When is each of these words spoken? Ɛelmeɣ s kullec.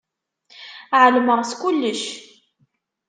Ɛelmeɣ 1.01 1.39
s 1.49 1.51
kullec. 1.61 2.03